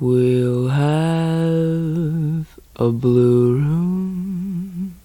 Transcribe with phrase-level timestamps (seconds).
[0.00, 4.96] We'll have a blue room,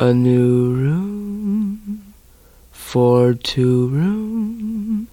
[0.00, 2.12] a new room
[2.72, 5.06] for two room,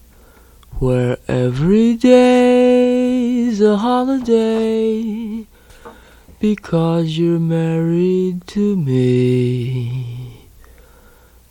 [0.79, 5.45] where every day's a holiday
[6.39, 10.48] because you're married to me.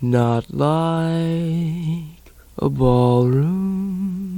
[0.02, 4.29] Not like a ballroom,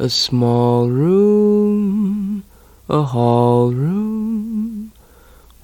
[0.00, 2.44] a small room,
[2.88, 4.92] a hall room,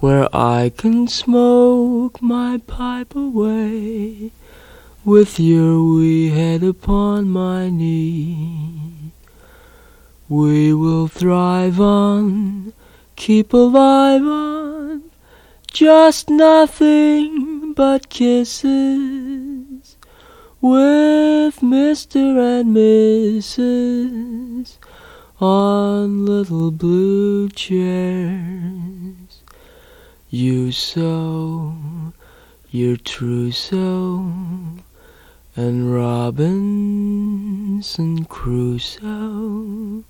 [0.00, 4.32] where I can smoke my pipe away
[5.04, 9.12] with your wee head upon my knee.
[10.28, 12.72] We will thrive on,
[13.14, 15.10] keep alive on,
[15.72, 19.23] just nothing but kisses
[20.64, 22.58] with Mr.
[22.58, 24.78] and Mrs.
[25.38, 29.42] on little blue chairs.
[30.30, 31.74] You sew
[32.70, 34.32] your trousseau
[35.54, 36.24] and Robinson
[38.24, 40.02] Crusoe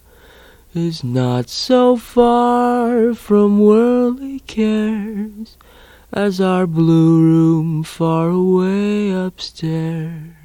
[0.72, 5.56] is not so far from worldly cares
[6.12, 10.43] as our blue room far away upstairs.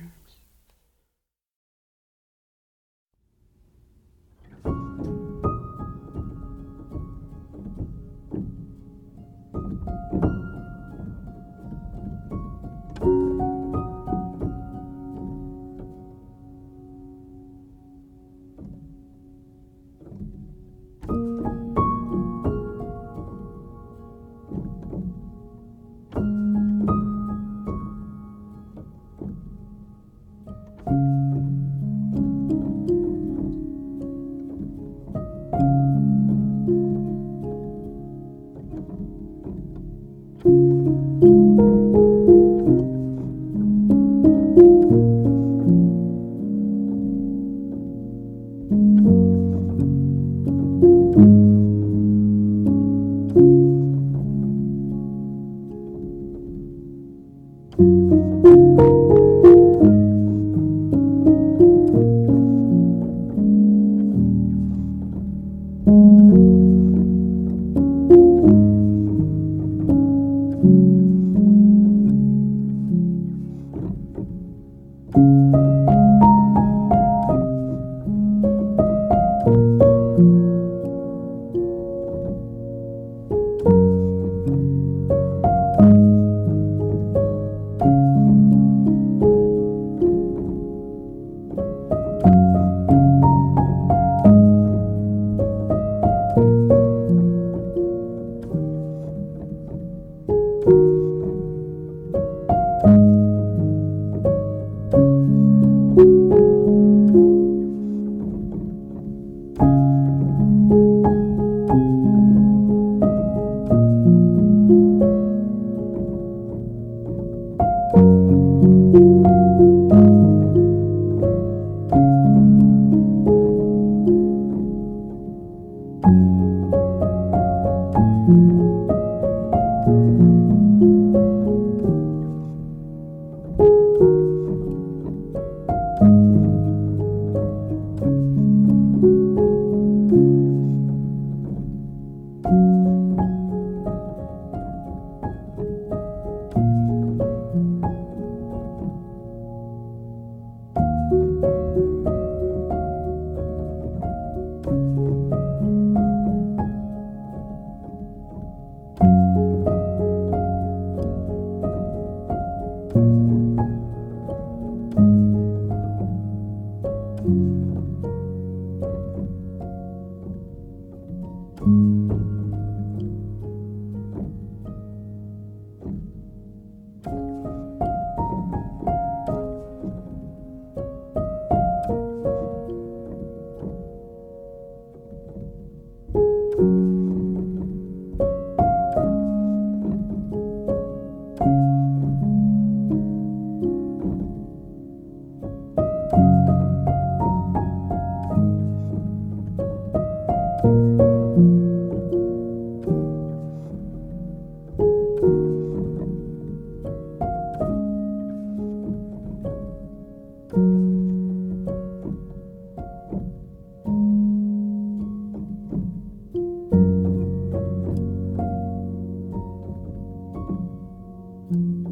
[221.51, 221.88] thank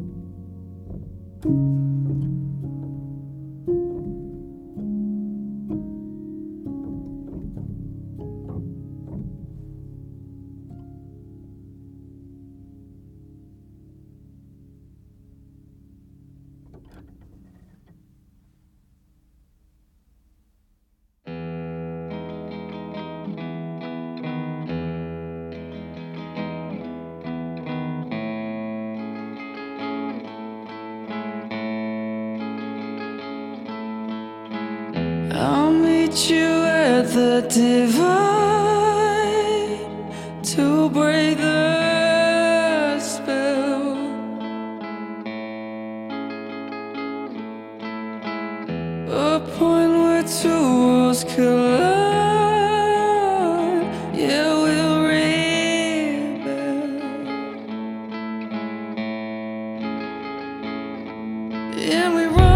[1.44, 1.77] you
[61.80, 62.47] And we run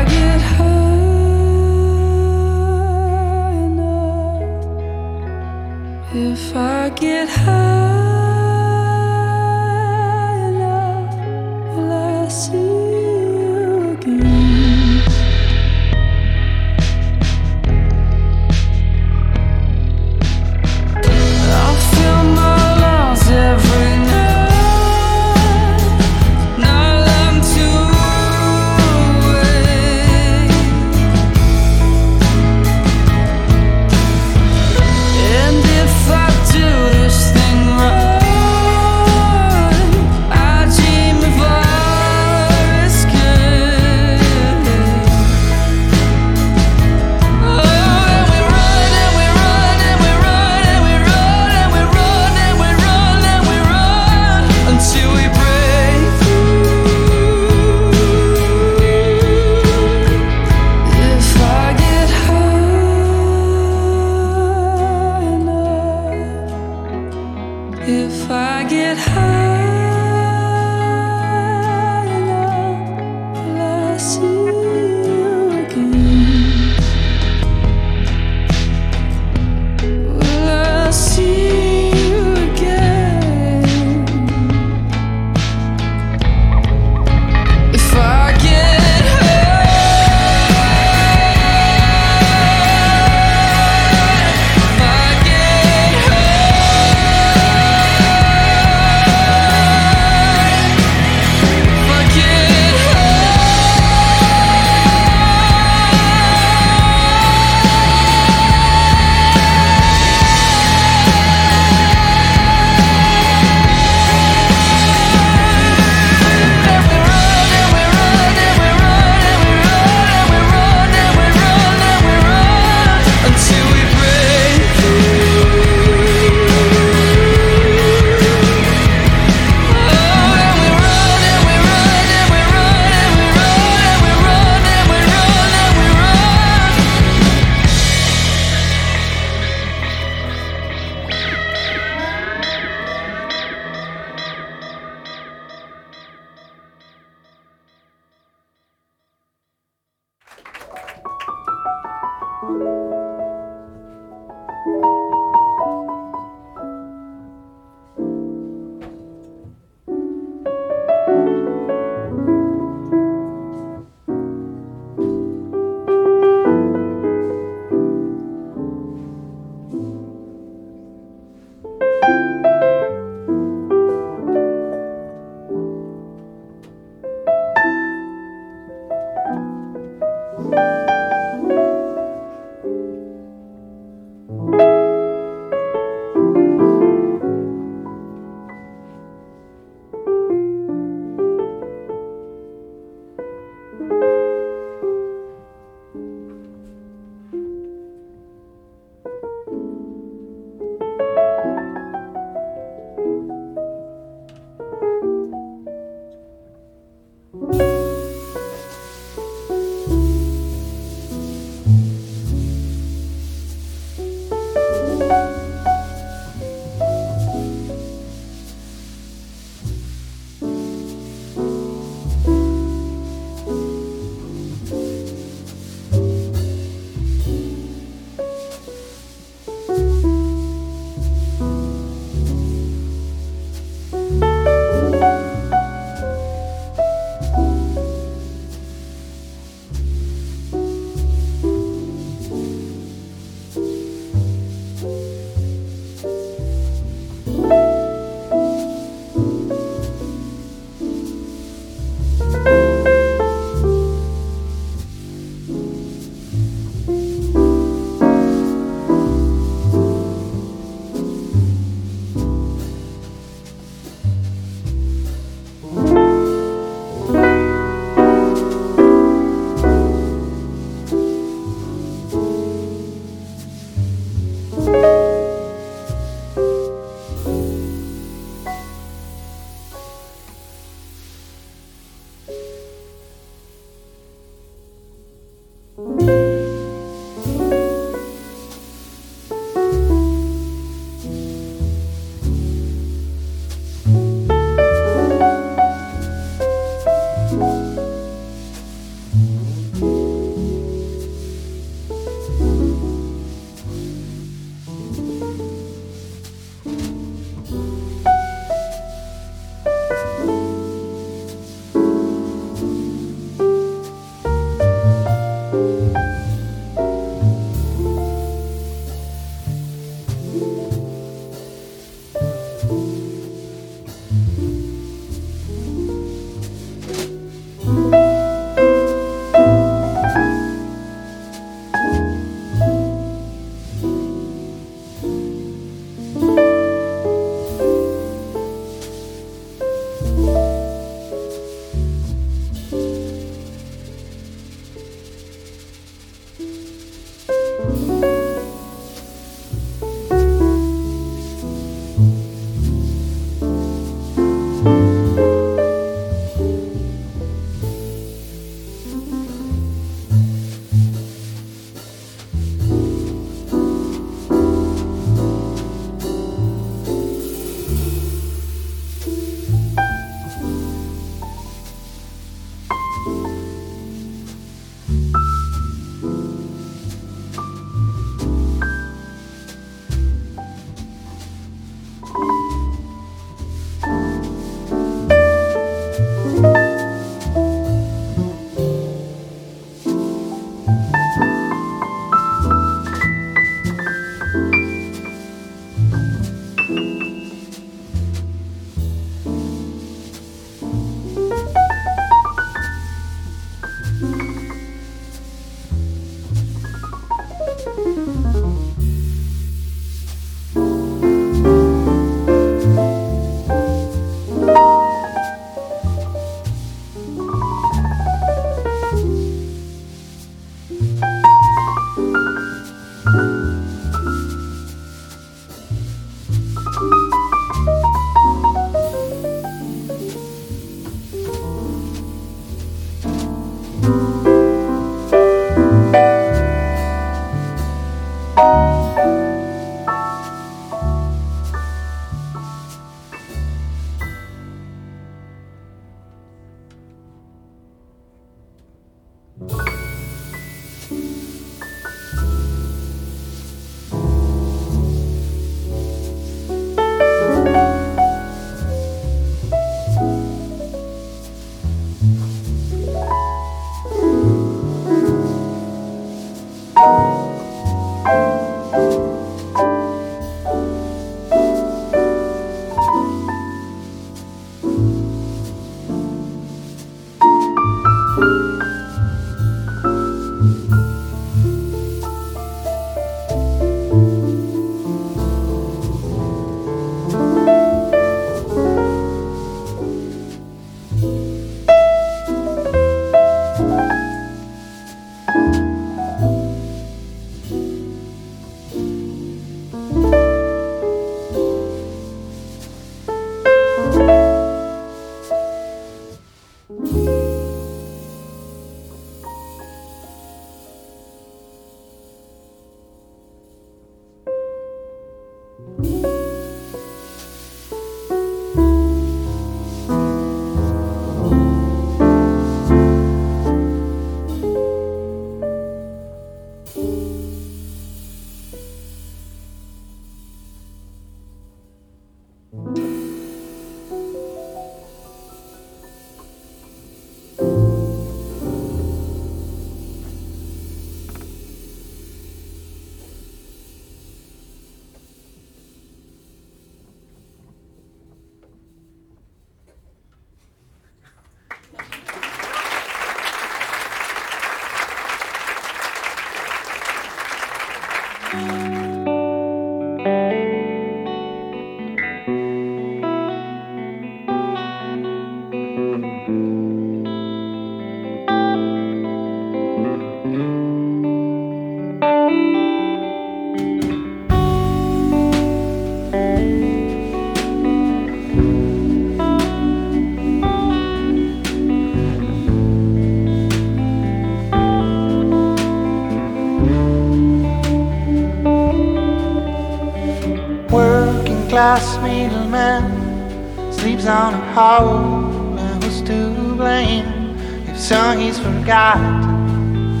[592.58, 597.36] middleman sleeps on a hole, and who's to blame
[597.68, 600.00] if song is forgotten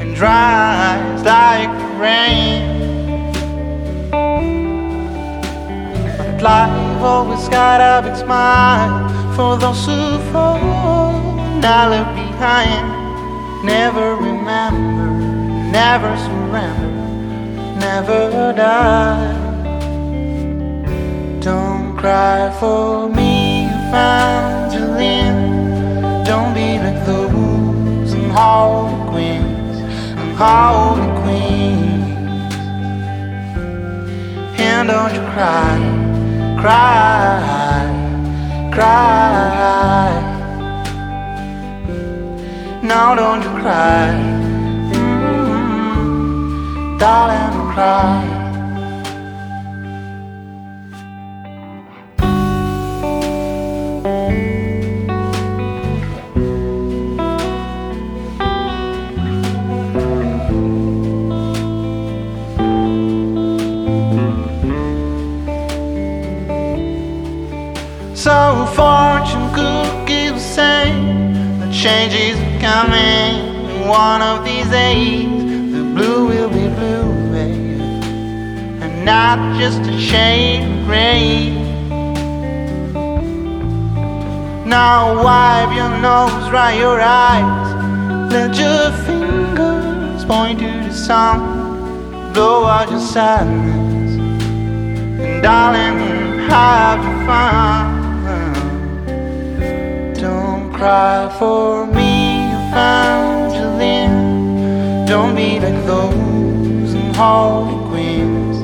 [0.00, 3.32] and dries like rain?
[6.18, 10.60] But life always got a big smile for those who fall.
[11.60, 12.86] Now left behind,
[13.64, 15.10] never remember,
[15.80, 16.90] never surrender,
[17.86, 19.40] never die.
[21.40, 21.69] Don't
[22.00, 25.36] cry for me, Evangeline.
[26.24, 29.76] Don't be like the wolves and holy queens
[30.22, 32.54] and holy queens.
[34.58, 35.76] And don't you cry,
[36.62, 37.84] cry,
[38.72, 40.08] cry.
[42.82, 44.14] Now don't you cry,
[44.94, 48.39] mm, darling, cry.
[71.80, 73.88] Change is coming.
[73.88, 75.24] One of these days,
[75.72, 77.80] the blue will be blue, baby,
[78.82, 81.52] and not just a shade of gray.
[84.66, 92.64] Now wipe your nose, dry your eyes, let your fingers point to the sun, blow
[92.66, 94.20] out your sadness,
[95.18, 97.89] and darling, have fun.
[100.80, 104.16] Cry for me, Evangeline.
[105.04, 108.56] Don't be like those and holy queens,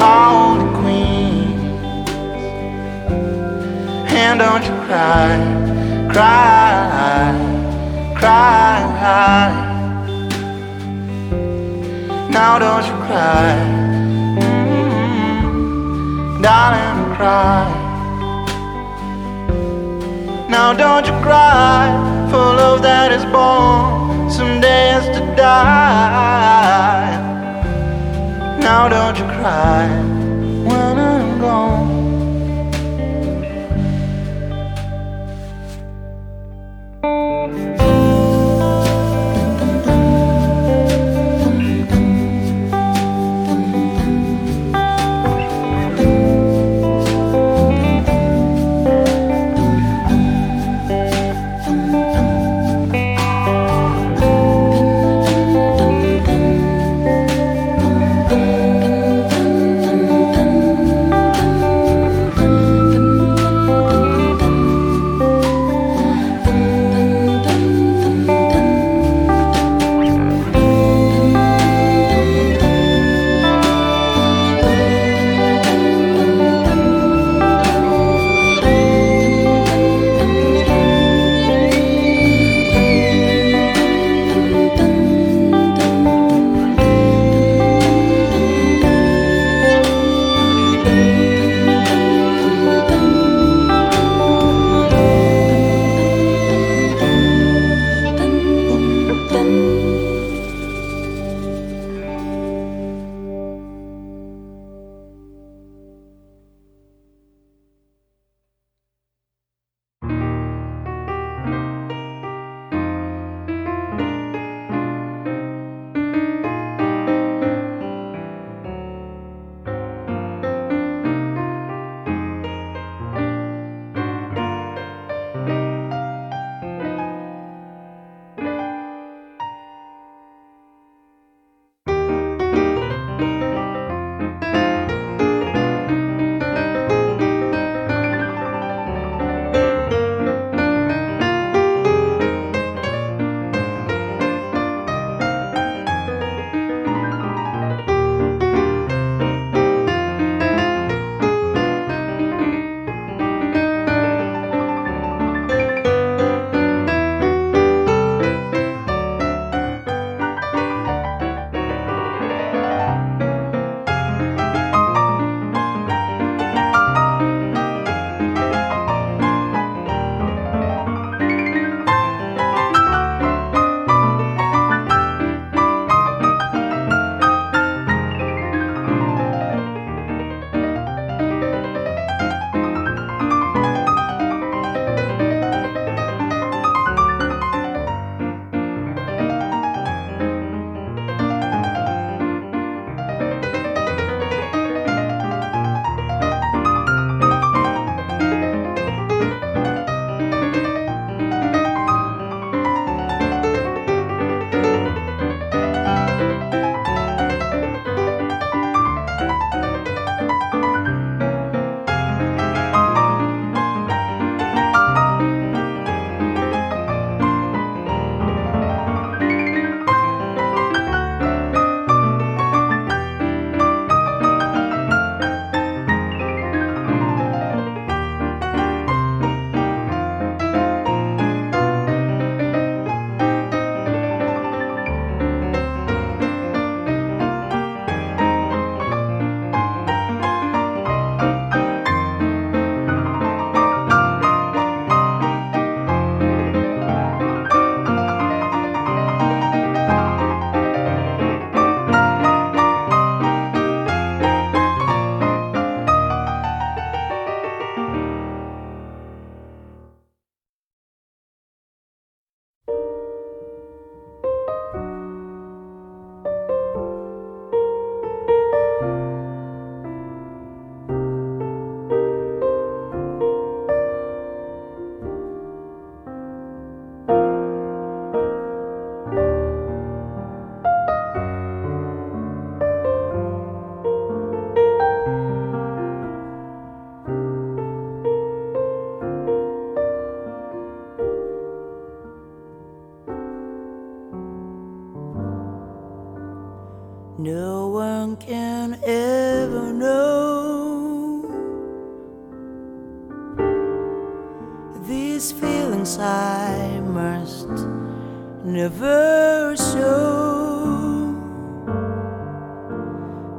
[0.00, 2.10] holy queens.
[4.10, 5.36] And don't you cry,
[6.10, 7.39] cry.
[20.80, 21.84] Don't you cry
[22.30, 27.16] for love that is born someday has to die.
[28.60, 30.09] Now don't you cry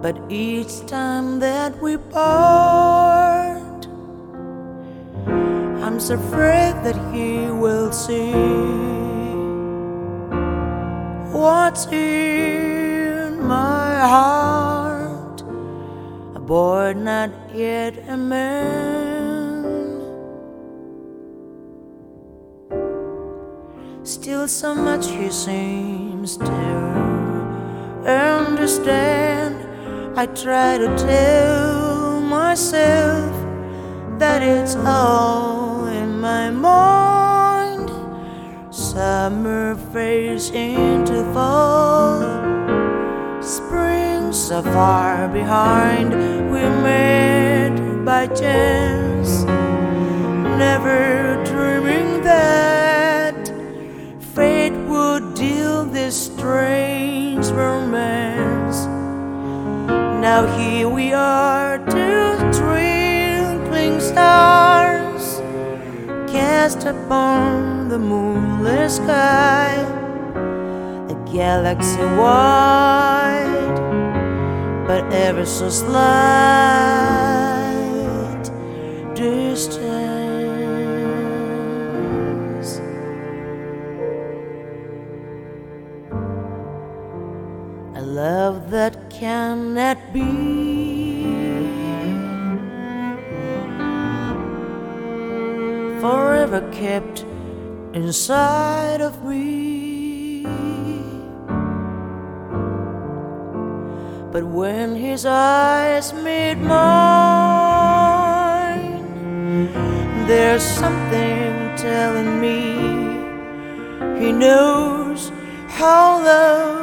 [0.01, 3.85] But each time that we part,
[5.85, 8.33] I'm so afraid that he will see
[11.31, 15.43] what's in my heart.
[16.33, 18.81] A boy not yet a man.
[24.03, 26.51] Still, so much he seems to
[28.07, 29.60] understand.
[30.21, 33.33] I try to tell myself
[34.19, 37.89] that it's all in my mind.
[38.69, 42.21] Summer fades into fall.
[43.41, 46.13] springs so far behind.
[46.53, 49.41] We met by chance,
[50.65, 53.47] never dreaming that
[54.35, 57.90] fate would deal this strange romance.
[60.21, 65.41] Now here we are, two twinkling stars,
[66.31, 69.73] cast upon the moonless sky,
[71.09, 73.77] a galaxy wide,
[74.85, 75.91] but ever so slight
[79.15, 80.00] distance.
[88.21, 90.29] Love that cannot be
[96.03, 97.25] forever kept
[97.93, 100.43] inside of me.
[104.33, 107.81] But when his eyes meet mine,
[110.27, 111.49] there's something
[111.87, 112.59] telling me
[114.21, 115.31] he knows
[115.79, 116.80] how love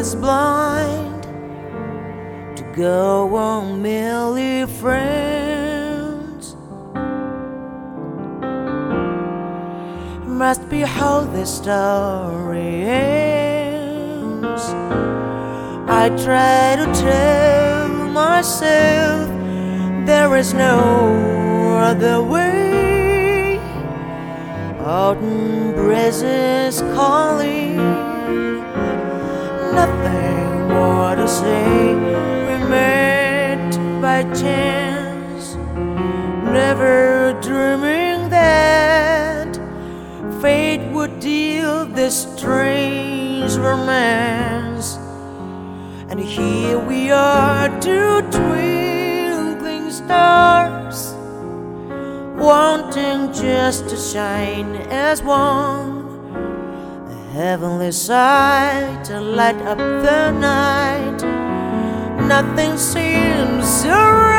[0.00, 1.22] is blind
[2.56, 6.56] to go on merely friends.
[10.24, 14.62] Must be how this story ends.
[16.00, 19.28] I try to tell myself
[20.06, 20.78] there is no
[21.90, 23.58] other way.
[24.80, 27.76] Autumn breezes calling,
[29.72, 31.94] nothing more to say.
[32.46, 35.54] We met by chance,
[36.44, 39.60] never dreaming that
[40.40, 44.98] fate would deal this strange romance.
[46.08, 51.14] And here we are, two twinkling stars,
[52.36, 55.89] wanting just to shine as one.
[57.40, 61.22] Heavenly sight to light up the night.
[62.28, 64.29] Nothing seems so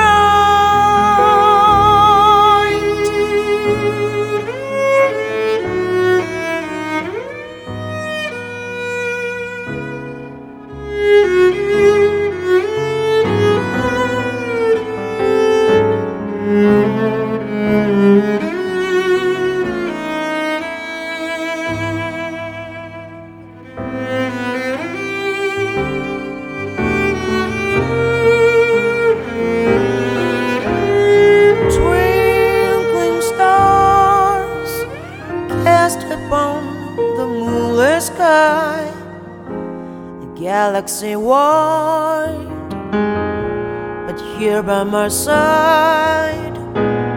[44.92, 46.54] my side,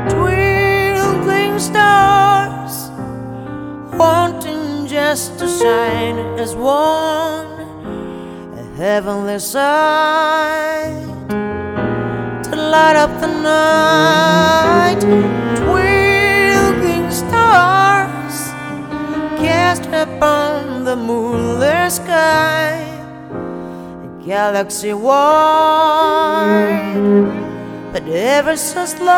[0.09, 2.89] twinkling stars,
[3.99, 7.49] wanting just to shine as one,
[8.57, 10.93] a heavenly sight
[12.45, 15.01] to light up the night.
[15.57, 18.37] Twinkling stars
[19.43, 22.87] cast upon the moonless sky,
[23.33, 26.05] a galaxy wide,
[27.95, 29.15] but ever so slight.